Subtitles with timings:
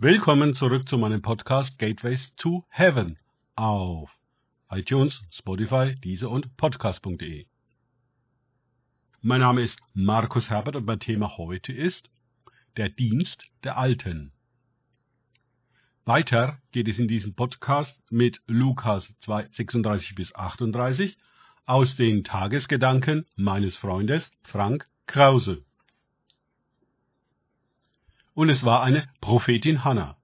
[0.00, 3.18] Willkommen zurück zu meinem Podcast Gateways to Heaven
[3.56, 4.16] auf
[4.70, 7.46] iTunes, Spotify, Deezer und Podcast.de.
[9.22, 12.10] Mein Name ist Markus Herbert und mein Thema heute ist
[12.76, 14.30] der Dienst der Alten.
[16.04, 21.18] Weiter geht es in diesem Podcast mit Lukas 2, 36 bis 38
[21.66, 25.64] aus den Tagesgedanken meines Freundes Frank Krause.
[28.38, 30.16] Und es war eine Prophetin Hannah.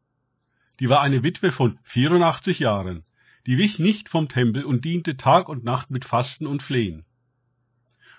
[0.78, 3.02] Die war eine Witwe von 84 Jahren.
[3.44, 7.04] Die wich nicht vom Tempel und diente Tag und Nacht mit Fasten und Flehen.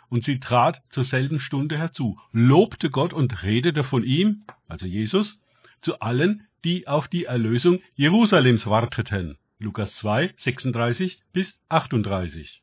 [0.09, 5.39] Und sie trat zur selben Stunde herzu, lobte Gott und redete von ihm, also Jesus,
[5.79, 9.37] zu allen, die auf die Erlösung Jerusalems warteten.
[9.59, 12.61] Lukas 2, 36 bis 38.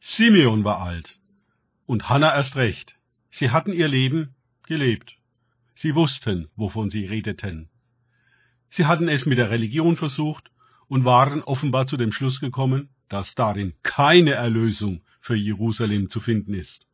[0.00, 1.18] Simeon war alt
[1.86, 2.97] und Hannah erst recht.
[3.30, 4.34] Sie hatten ihr Leben
[4.66, 5.18] gelebt.
[5.74, 7.68] Sie wussten, wovon sie redeten.
[8.68, 10.50] Sie hatten es mit der Religion versucht
[10.88, 16.54] und waren offenbar zu dem Schluss gekommen, dass darin keine Erlösung für Jerusalem zu finden
[16.54, 16.86] ist.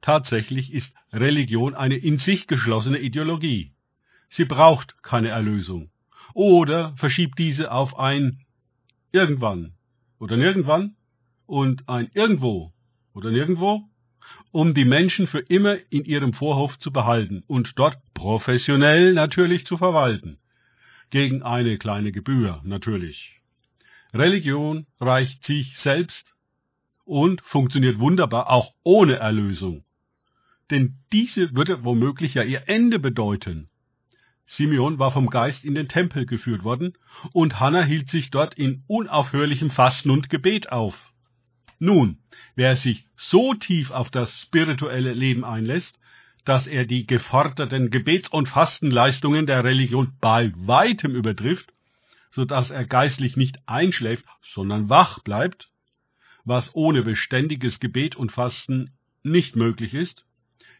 [0.00, 3.72] Tatsächlich ist Religion eine in sich geschlossene Ideologie.
[4.28, 5.90] Sie braucht keine Erlösung
[6.34, 8.44] oder verschiebt diese auf ein
[9.12, 9.74] irgendwann
[10.18, 10.96] oder nirgendwann
[11.46, 12.72] und ein irgendwo
[13.14, 13.88] oder nirgendwo,
[14.50, 19.76] um die Menschen für immer in ihrem Vorhof zu behalten und dort professionell natürlich zu
[19.76, 20.38] verwalten.
[21.10, 23.40] Gegen eine kleine Gebühr natürlich.
[24.14, 26.34] Religion reicht sich selbst
[27.04, 29.84] und funktioniert wunderbar auch ohne Erlösung.
[30.70, 33.68] Denn diese würde womöglich ja ihr Ende bedeuten.
[34.46, 36.94] Simeon war vom Geist in den Tempel geführt worden
[37.32, 41.11] und Hannah hielt sich dort in unaufhörlichem Fasten und Gebet auf.
[41.84, 42.18] Nun,
[42.54, 45.98] wer sich so tief auf das spirituelle Leben einlässt,
[46.44, 51.72] dass er die geforderten Gebets- und Fastenleistungen der Religion bei weitem übertrifft,
[52.30, 55.72] so dass er geistlich nicht einschläft, sondern wach bleibt,
[56.44, 58.92] was ohne beständiges Gebet und Fasten
[59.24, 60.24] nicht möglich ist,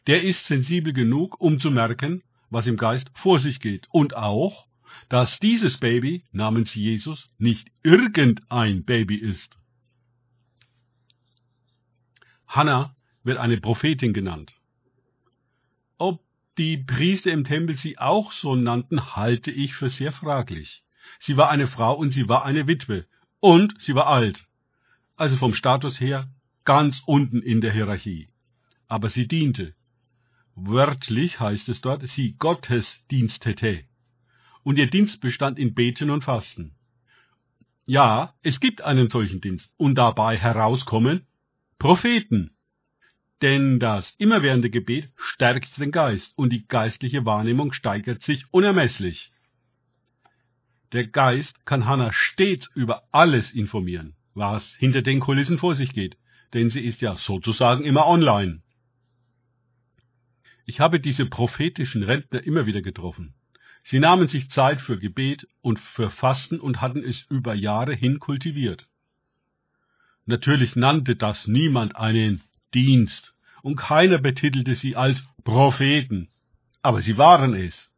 [0.07, 4.69] der ist sensibel genug, um zu merken, was im Geist vor sich geht und auch,
[5.09, 9.59] dass dieses Baby namens Jesus nicht irgendein Baby ist.
[12.53, 14.55] Hannah wird eine Prophetin genannt.
[15.97, 16.23] Ob
[16.59, 20.85] die Priester im Tempel sie auch so nannten, halte ich für sehr fraglich.
[21.19, 23.07] Sie war eine Frau und sie war eine Witwe.
[23.41, 24.45] Und sie war alt.
[25.17, 26.29] Also vom Status her
[26.65, 28.29] ganz unten in der Hierarchie.
[28.87, 29.75] Aber sie diente.
[30.55, 33.85] Wörtlich heißt es dort, sie Gottes dienstete.
[34.63, 36.75] Und ihr Dienst bestand in Beten und Fasten.
[37.87, 39.73] Ja, es gibt einen solchen Dienst.
[39.79, 41.27] Und dabei herauskommen
[41.83, 42.57] Propheten.
[43.41, 49.33] Denn das immerwährende Gebet stärkt den Geist und die geistliche Wahrnehmung steigert sich unermesslich.
[50.93, 56.17] Der Geist kann Hannah stets über alles informieren, was hinter den Kulissen vor sich geht,
[56.55, 58.63] denn sie ist ja sozusagen immer online.
[60.67, 63.35] Ich habe diese prophetischen Rentner immer wieder getroffen.
[63.83, 68.21] Sie nahmen sich Zeit für Gebet und für Fasten und hatten es über Jahre hin
[68.21, 68.87] kultiviert.
[70.25, 72.43] Natürlich nannte das niemand einen
[72.75, 76.29] Dienst und keiner betitelte sie als Propheten,
[76.81, 77.91] aber sie waren es.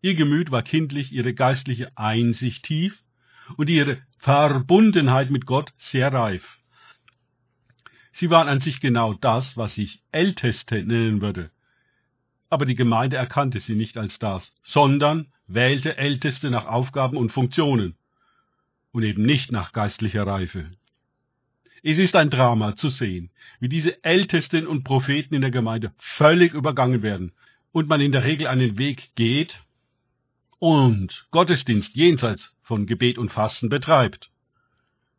[0.00, 3.02] Ihr Gemüt war kindlich, ihre geistliche Einsicht tief
[3.56, 6.58] und ihre Verbundenheit mit Gott sehr reif.
[8.12, 11.50] Sie waren an sich genau das, was ich Älteste nennen würde,
[12.48, 17.96] aber die Gemeinde erkannte sie nicht als das, sondern wählte Älteste nach Aufgaben und Funktionen
[18.92, 20.70] und eben nicht nach geistlicher Reife.
[21.82, 26.52] Es ist ein Drama zu sehen, wie diese Ältesten und Propheten in der Gemeinde völlig
[26.52, 27.32] übergangen werden
[27.72, 29.58] und man in der Regel einen Weg geht
[30.58, 34.30] und Gottesdienst jenseits von Gebet und Fasten betreibt.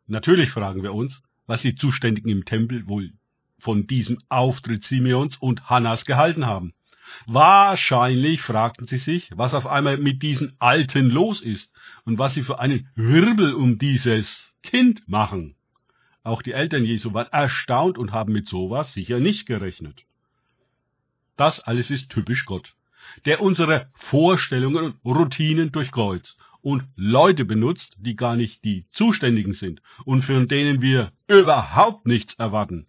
[0.06, 3.12] Natürlich fragen wir uns, was die Zuständigen im Tempel wohl
[3.58, 6.74] von diesem Auftritt Simeons und Hannas gehalten haben.
[7.26, 11.72] Wahrscheinlich fragten sie sich, was auf einmal mit diesen Alten los ist
[12.04, 15.56] und was sie für einen Wirbel um dieses Kind machen.
[16.24, 20.04] Auch die Eltern Jesu waren erstaunt und haben mit sowas sicher nicht gerechnet.
[21.36, 22.74] Das alles ist typisch Gott,
[23.24, 29.82] der unsere Vorstellungen und Routinen durchkreuzt und Leute benutzt, die gar nicht die Zuständigen sind
[30.04, 32.86] und von denen wir überhaupt nichts erwarten.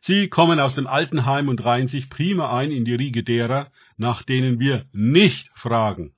[0.00, 4.22] Sie kommen aus dem Altenheim und reihen sich prima ein in die Riege derer, nach
[4.22, 6.14] denen wir nicht fragen.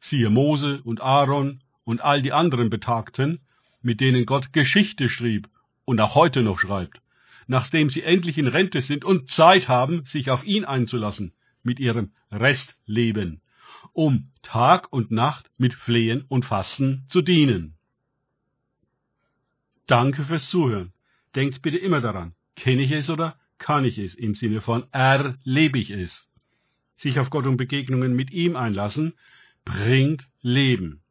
[0.00, 3.40] Siehe Mose und Aaron und all die anderen Betagten,
[3.80, 5.48] mit denen Gott Geschichte schrieb
[5.84, 7.00] und auch heute noch schreibt,
[7.46, 11.32] nachdem sie endlich in Rente sind und Zeit haben, sich auf ihn einzulassen,
[11.62, 13.40] mit ihrem Restleben,
[13.92, 17.74] um Tag und Nacht mit Flehen und Fasten zu dienen.
[19.86, 20.92] Danke fürs Zuhören.
[21.34, 25.78] Denkt bitte immer daran, kenne ich es oder kann ich es im Sinne von erlebe
[25.78, 26.28] ich es.
[26.94, 29.14] Sich auf Gott und Begegnungen mit ihm einlassen,
[29.64, 31.02] bringt Leben.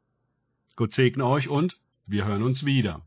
[0.75, 3.05] Gott segne euch und wir hören uns wieder.